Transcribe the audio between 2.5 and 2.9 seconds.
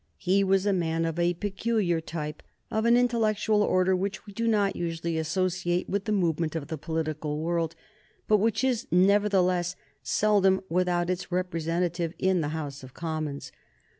of